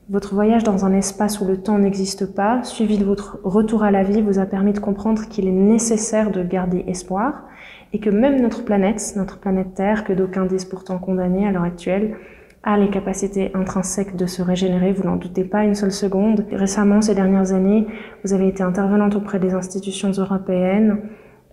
[0.09, 3.91] Votre voyage dans un espace où le temps n'existe pas, suivi de votre retour à
[3.91, 7.43] la vie, vous a permis de comprendre qu'il est nécessaire de garder espoir
[7.93, 11.63] et que même notre planète, notre planète Terre, que d'aucuns disent pourtant condamnée à l'heure
[11.63, 12.15] actuelle,
[12.63, 16.45] a les capacités intrinsèques de se régénérer, vous n'en doutez pas une seule seconde.
[16.51, 17.87] Récemment, ces dernières années,
[18.23, 20.99] vous avez été intervenante auprès des institutions européennes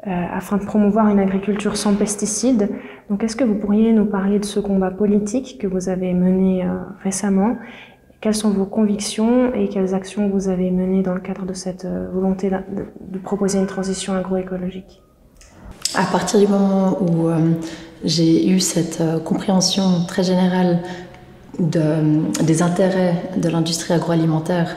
[0.07, 2.69] euh, afin de promouvoir une agriculture sans pesticides.
[3.09, 6.63] Donc est-ce que vous pourriez nous parler de ce combat politique que vous avez mené
[6.63, 6.69] euh,
[7.03, 7.57] récemment?
[8.21, 11.85] Quelles sont vos convictions et quelles actions vous avez menées dans le cadre de cette
[11.85, 12.57] euh, volonté de,
[13.01, 15.03] de, proposer une transition agroécologique?
[15.95, 17.29] À partir du moment où
[18.05, 20.81] j'ai eu cette euh, compréhension très générale
[21.59, 24.77] des intérêts de l'industrie agroalimentaire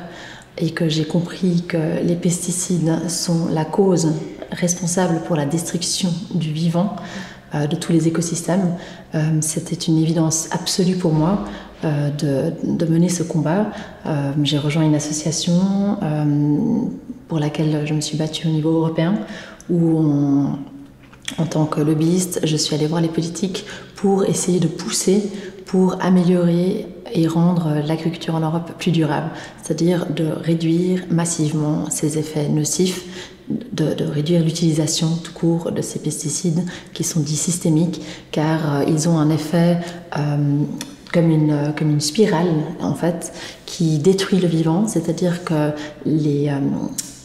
[0.58, 4.14] et que j'ai compris que les pesticides sont la cause
[4.52, 6.96] responsable pour la destruction du vivant,
[7.54, 8.76] euh, de tous les écosystèmes,
[9.14, 11.46] euh, c'était une évidence absolue pour moi
[11.84, 13.66] de, de, mener ce combat.
[14.44, 15.98] j'ai rejoint une association
[17.28, 19.16] pour laquelle je me suis battue au niveau européen,
[19.68, 20.60] où on,
[21.38, 23.66] en tant que lobbyiste, je suis allée voir les politiques
[23.96, 25.30] pour essayer de pousser
[25.72, 29.30] pour améliorer et rendre l'agriculture en Europe plus durable,
[29.64, 33.06] c'est-à-dire de réduire massivement ses effets nocifs,
[33.72, 39.08] de, réduire l'utilisation tout court de ces pesticides qui sont dits systémiques, car euh, ils
[39.08, 39.78] ont un effet
[40.18, 40.64] euh,
[41.14, 43.32] comme une, comme une spirale en fait
[43.66, 46.60] qui détruit le vivant, c'est-à-dire que euh,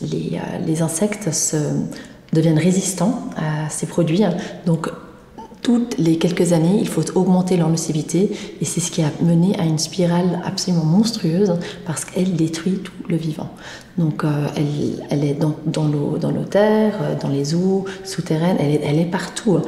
[0.01, 1.57] les insectes se
[2.33, 4.23] deviennent résistants à ces produits.
[4.67, 4.89] Donc,
[5.67, 9.59] toutes les quelques années, il faut augmenter leur nocivité et c'est ce qui a mené
[9.59, 13.51] à une spirale absolument monstrueuse parce qu'elle détruit tout le vivant.
[13.99, 14.29] Donc euh,
[15.11, 19.59] elle, est dans, l'eau, dans nos terres, euh, dans les eaux souterraines, elle est, partout.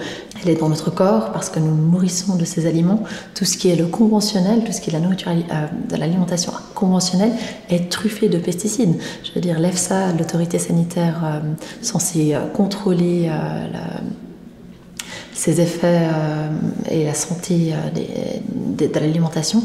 [0.41, 3.03] Elle est dans notre corps parce que nous nourrissons de ces aliments.
[3.35, 6.53] Tout ce qui est le conventionnel, tout ce qui est la nourriture, euh, de l'alimentation
[6.77, 7.33] conventionnelle
[7.71, 9.01] est truffé de pesticides.
[9.25, 11.43] Je veux dire, l'EFSA, l'autorité sanitaire
[11.83, 14.01] censée contrôler la
[15.39, 16.49] ses effets euh,
[16.91, 19.63] et la santé euh, de l'alimentation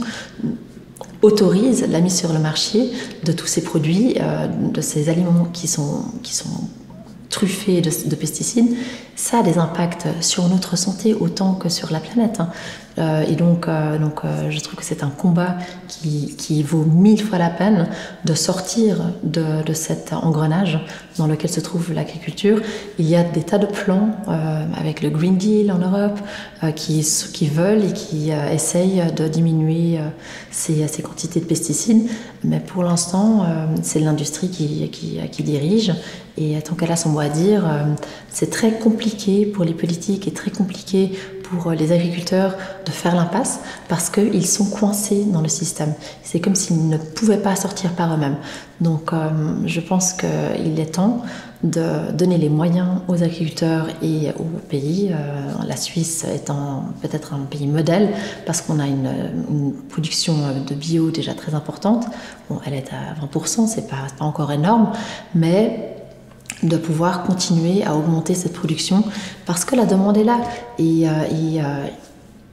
[1.23, 2.91] autorise la mise sur le marché
[3.23, 6.69] de tous ces produits, euh, de ces aliments qui sont, qui sont
[7.29, 8.75] truffés de, pesticides,
[9.15, 12.39] ça a des impacts sur notre santé autant que sur la planète.
[12.99, 17.21] Euh, et donc, euh, donc euh, je trouve que c'est un combat qui, vaut mille
[17.21, 17.88] fois la peine
[18.25, 20.79] de sortir de, de, cet engrenage
[21.17, 22.62] dans lequel se trouve l'agriculture.
[22.99, 24.10] Il y a des tas de plans
[24.77, 26.19] avec le Green Deal en Europe
[26.75, 29.99] qui, qui veulent et qui essayent de diminuer
[30.51, 32.08] ces, ces, quantités de pesticides.
[32.43, 33.45] Mais pour l'instant,
[33.82, 35.93] c'est l'industrie qui, qui, dirige.
[36.38, 37.63] Et tant qu'elle a son mot à dire,
[38.29, 41.12] c'est très compliqué pour les politiques et très compliqué
[41.43, 45.93] pour les agriculteurs de faire l'impasse parce qu'ils sont coincés dans le système.
[46.23, 48.38] C'est comme s'ils ne pouvaient pas sortir par eux-mêmes.
[48.82, 49.29] Donc euh,
[49.65, 51.21] je pense qu'il est temps
[51.63, 55.12] de donner les moyens aux agriculteurs et aux pays.
[55.13, 58.10] Euh, la Suisse étant peut-être un pays modèle
[58.45, 59.10] parce qu'on a une,
[59.49, 60.36] une, production
[60.67, 62.06] de bio déjà très importante.
[62.49, 64.91] Bon, elle est à 20%, c'est pas, pas encore énorme,
[65.36, 65.92] mais
[66.63, 69.04] de pouvoir continuer à augmenter cette production
[69.45, 70.39] parce que la demande est là.
[70.80, 71.86] Et, euh, et, euh,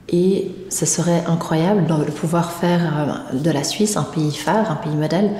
[0.09, 2.81] et ce serait incroyable de pouvoir faire
[3.33, 5.31] euh, de la Suisse un pays phare, un pays modèle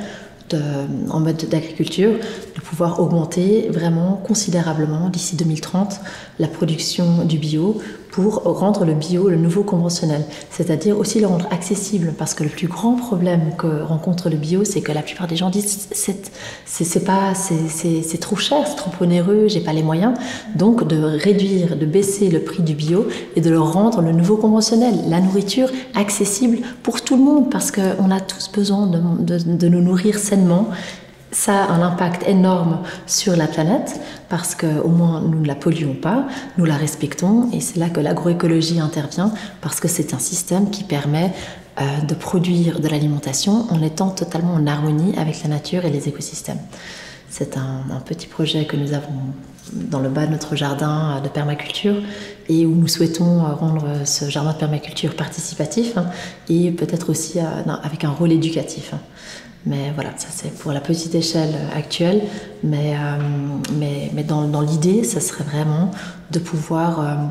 [1.09, 6.01] en mode d'agriculture, de pouvoir augmenter vraiment considérablement d'ici 2030
[6.39, 11.47] la production du bio pour rendre le bio le nouveau conventionnel, c'est-à-dire aussi le rendre
[11.51, 15.27] accessible, parce que le plus grand problème que rencontre le bio, c'est que la plupart
[15.27, 20.13] des gens disent c'est pas c'est trop cher, c'est trop onéreux, j'ai pas les moyens,
[20.55, 24.37] donc de réduire, de baisser le prix du bio et de le rendre le nouveau
[24.37, 29.37] conventionnel, la nourriture accessible pour tout le monde, parce qu'on a tous besoin de, de,
[29.37, 30.67] de nous nourrir sainement
[31.31, 35.95] ça a un impact énorme sur la planète parce qu'au moins nous ne la polluons
[35.95, 40.69] pas, nous la respectons et c'est là que l'agroécologie intervient parce que c'est un système
[40.69, 41.31] qui permet
[41.79, 46.09] euh, de produire de l'alimentation en étant totalement en harmonie avec la nature et les
[46.09, 46.59] écosystèmes.
[47.29, 49.13] C'est un, petit projet que nous avons
[49.71, 51.95] dans le bas de notre jardin de permaculture
[52.49, 56.07] et où nous souhaitons rendre ce jardin de permaculture participatif hein,
[56.49, 57.43] et peut-être aussi euh,
[57.83, 58.93] avec un rôle éducatif.
[59.65, 62.23] Mais voilà, ça c'est pour la petite échelle actuelle.
[62.63, 62.95] Mais,
[63.77, 65.91] mais, mais dans, dans l'idée, ça serait vraiment
[66.31, 67.29] de pouvoir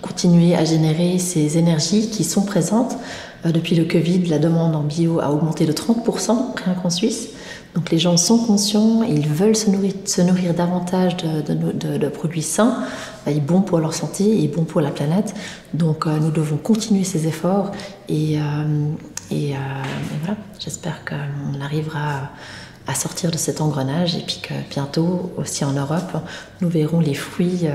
[0.00, 2.96] continuer à générer ces énergies qui sont présentes.
[3.44, 7.28] depuis le Covid, la demande en bio a augmenté de 30%, rien qu'en Suisse.
[7.76, 12.78] Donc les gens sont conscients, ils veulent se nourrir, se nourrir davantage de, produits sains,
[13.26, 15.34] et bons pour leur santé et bons pour la planète.
[15.74, 17.72] Donc euh, nous devons continuer ces efforts
[18.08, 18.38] et,
[19.32, 22.30] euh, euh, et, voilà, j'espère qu'on arrivera
[22.86, 26.18] à sortir de cet engrenage et puis que bientôt aussi en Europe,
[26.60, 27.66] nous verrons les fruits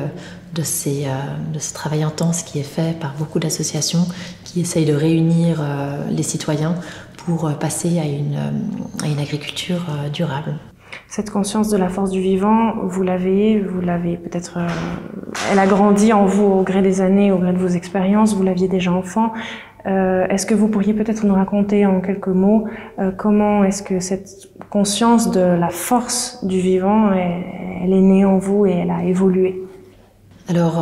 [0.53, 1.05] de, ces,
[1.53, 4.07] de ce travail intense qui est fait par beaucoup d'associations
[4.45, 5.61] qui essayent de réunir
[6.09, 6.77] les citoyens
[7.25, 10.55] pour euh, passer à une, euh, agriculture euh, durable.
[11.11, 14.59] Cette conscience de la force du vivant, vous l'avez, vous l'avez peut-être,
[15.51, 18.33] elle a grandi en vous au gré des années, au gré de vos expériences.
[18.33, 19.33] Vous l'aviez déjà enfant.
[19.85, 22.65] Euh, est-ce que vous pourriez peut-être nous raconter en quelques mots
[23.17, 28.65] comment est-ce que cette conscience de la force du vivant, elle, est née en vous
[28.65, 29.61] et elle a évolué?
[30.47, 30.81] Alors,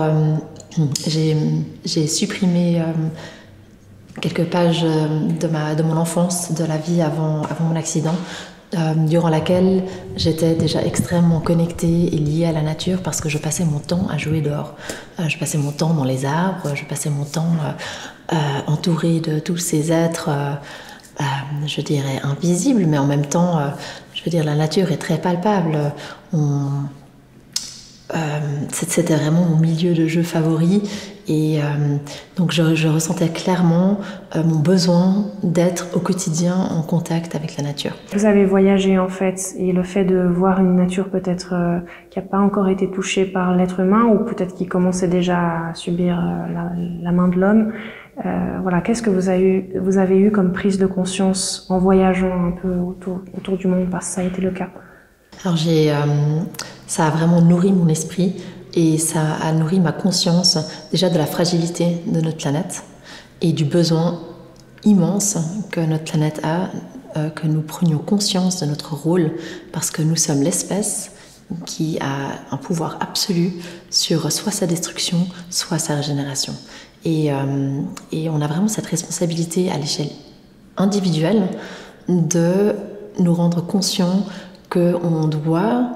[1.08, 2.84] j'ai supprimé
[4.20, 5.08] quelques pages euh,
[5.40, 8.16] de, ma, de mon enfance, de la vie avant, avant mon accident,
[8.76, 9.84] euh, durant laquelle
[10.16, 14.08] j'étais déjà extrêmement connectée et liée à la nature parce que je passais mon temps
[14.10, 14.76] à jouer dehors.
[15.20, 17.56] Euh, je passais mon temps dans les arbres, je passais mon temps
[18.68, 20.30] entourée de tous ces êtres,
[21.66, 23.60] je dirais, invisibles, mais en même temps,
[24.14, 25.92] je veux dire, la nature est très palpable.
[28.16, 28.40] Euh,
[28.72, 30.82] c'était vraiment mon milieu de jeu favori
[31.30, 31.66] et euh,
[32.36, 34.00] donc je, ressentais clairement
[34.36, 37.92] euh, mon besoin d'être au quotidien en contact avec la nature.
[38.14, 41.54] Vous avez voyagé en fait et le fait de voir une nature peut-être
[42.10, 45.76] qui n'a pas encore été touchée par l'être humain ou peut-être qui commençait déjà à
[45.76, 46.22] subir
[47.04, 47.74] la, main de l'homme.
[48.62, 52.48] voilà, qu'est-ce que vous avez, eu, vous avez eu comme prise de conscience en voyageant
[52.48, 53.88] un peu autour, autour du monde?
[53.90, 54.70] Parce que ça a été le cas
[55.44, 55.96] alors j'ai, euh,
[56.88, 58.36] ça a vraiment nourri mon esprit
[58.74, 60.58] et ça a nourri ma conscience
[60.92, 62.84] déjà de la fragilité de notre planète
[63.42, 64.20] et du besoin
[64.84, 65.38] immense
[65.72, 66.70] que notre planète a,
[67.18, 69.32] euh, que nous prenions conscience de notre rôle
[69.72, 71.12] parce que nous sommes l'espèce
[71.66, 73.54] qui a un pouvoir absolu
[73.90, 76.54] sur soit sa destruction, soit sa régénération.
[77.06, 80.12] Et, euh, et on a vraiment cette responsabilité à l'échelle
[80.78, 81.48] individuelle
[82.08, 82.76] de
[83.20, 84.26] nous rendre conscients
[84.70, 85.90] qu'on doit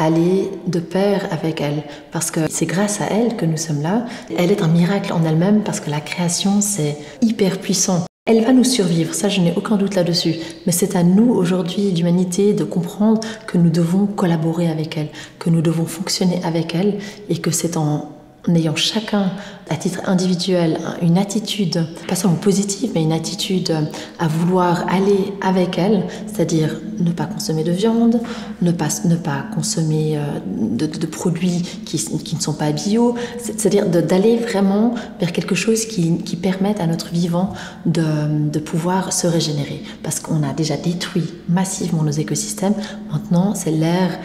[0.00, 4.06] aller de pair avec elle, parce que c'est grâce à elle que nous sommes là.
[4.36, 8.04] Elle est un miracle en elle-même, parce que la création, c'est hyper puissant.
[8.26, 10.34] Elle va nous survivre, ça je n'ai aucun doute là-dessus,
[10.66, 15.08] mais c'est à nous aujourd'hui, l'humanité, de comprendre que nous devons collaborer avec elle,
[15.38, 18.08] que nous devons fonctionner avec elle, et que c'est en
[18.48, 19.30] en ayant chacun,
[19.68, 23.72] à titre individuel, une attitude, pas seulement positive, mais une attitude
[24.18, 28.20] à vouloir aller avec elle, c'est-à-dire ne pas consommer de viande,
[28.62, 33.86] ne pas, ne pas consommer euh, de, produits qui, qui, ne sont pas bio, c'est-à-dire
[33.86, 37.52] d'aller vraiment vers quelque chose qui, qui permette à notre vivant
[37.86, 39.82] de, de pouvoir se régénérer.
[40.02, 42.74] Parce qu'on a déjà détruit massivement nos écosystèmes,
[43.12, 44.18] maintenant c'est l'ère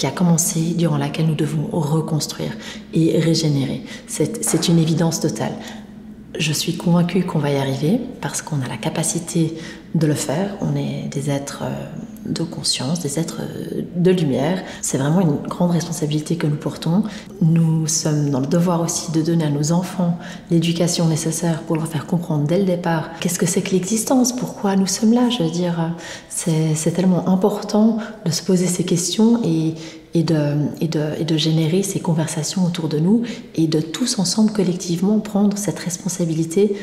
[0.00, 2.56] qui a commencé, durant laquelle nous devons reconstruire
[2.94, 3.82] et régénérer.
[4.06, 5.52] C'est une évidence totale.
[6.38, 9.58] Je suis convaincue qu'on va y arriver parce qu'on a la capacité
[9.94, 10.56] de le faire.
[10.62, 11.84] On est des êtres euh,
[12.32, 14.62] de conscience, des êtres euh, de lumière.
[14.82, 17.02] C'est vraiment une grande responsabilité que nous portons.
[17.40, 20.18] Nous sommes dans le devoir aussi de donner à nos enfants
[20.50, 24.76] l'éducation nécessaire pour leur faire comprendre dès le départ qu'est-ce que c'est que l'existence, pourquoi
[24.76, 25.28] nous sommes là.
[25.30, 25.94] Je veux dire,
[26.28, 29.74] c'est tellement important de se poser ces questions et,
[30.22, 33.22] de générer ces conversations autour de nous
[33.54, 36.76] et de tous ensemble collectivement prendre cette responsabilité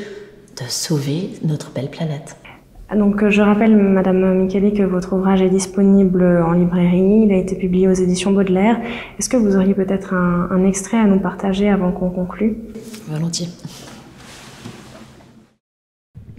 [0.60, 2.36] de sauver notre belle planète.
[2.94, 7.24] Donc, euh, je rappelle, Madame Micheli, que votre ouvrage est disponible en librairie.
[7.26, 8.80] Il a été publié aux éditions Baudelaire.
[9.18, 12.56] Est-ce que vous auriez peut-être un, un, extrait à nous partager avant qu'on conclue?
[13.08, 13.48] Volontiers.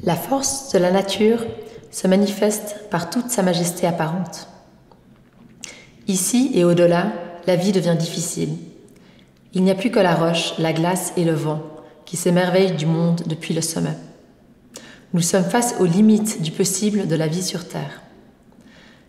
[0.04, 1.46] La force de la nature
[1.92, 4.48] se manifeste par toute sa majesté apparente.
[6.08, 7.12] Ici et au-delà,
[7.46, 8.50] la vie devient difficile.
[9.54, 11.62] Il n'y a plus que la roche, la glace et le vent
[12.06, 13.96] qui s'émerveillent du monde depuis le sommet.
[15.12, 18.04] Nous sommes face aux limites du possible de la vie sur Terre.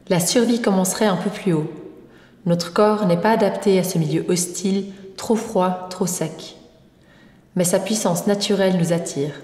[0.09, 1.70] La survie commencerait un peu plus haut.
[2.46, 4.86] Notre corps n'est pas adapté à ce milieu hostile,
[5.18, 6.57] trop froid, trop sec.
[7.55, 9.42] Mais sa puissance naturelle nous attire.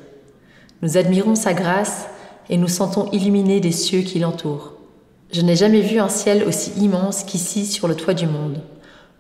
[0.80, 2.07] Nous admirons sa grâce
[2.48, 4.72] et nous sentons illuminés des cieux qui l'entourent.
[5.32, 8.62] Je n'ai jamais vu un ciel aussi immense qu'ici sur le toit du monde.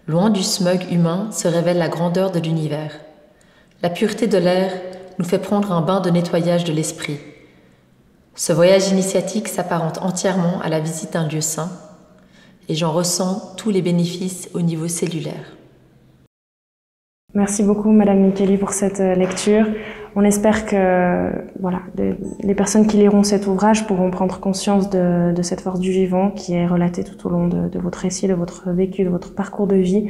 [0.06, 2.92] Loin du smog humain se révèle la grandeur de l'univers.
[3.82, 4.72] La pureté de l'air
[5.18, 7.18] nous fait prendre un bain de nettoyage de l'esprit.
[8.34, 11.70] Ce voyage initiatique s'apparente entièrement à la visite d'un lieu saint
[12.68, 15.56] et j'en ressens tous les bénéfices au niveau cellulaire.
[17.34, 19.66] Merci beaucoup, Madame Micheli, pour cette euh, lecture.
[20.18, 21.82] On espère que voilà,
[22.40, 26.54] les personnes qui liront cet ouvrage pourront prendre conscience de, cette force du vivant qui
[26.54, 29.76] est relatée tout au long de, votre récit, de votre vécu, de votre parcours de
[29.76, 30.08] vie,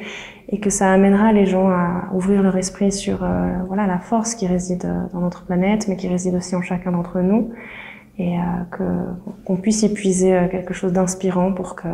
[0.49, 4.37] et que ça amènera les gens à ouvrir leur esprit sur euh, voilà la force
[4.37, 7.51] qui réside euh, dans notre planète, mais qui réside aussi en chacun d'entre nous,
[8.17, 9.03] et euh,
[9.45, 11.89] qu'on puisse y puiser quelque chose d'inspirant pour que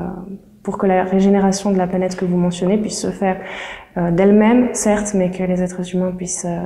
[0.62, 3.40] pour que la régénération de la planète que vous mentionnez puisse se faire
[3.96, 6.62] euh, d'elle-même, certes, mais que les êtres humains puissent euh,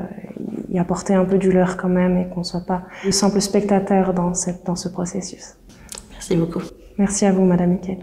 [0.69, 3.41] y apporter un peu du leur quand même et qu'on ne soit pas de simples
[3.41, 5.57] spectateurs dans, cette, dans ce processus.
[6.13, 6.63] Merci beaucoup.
[6.99, 7.99] Merci à vous, Madame Miquel.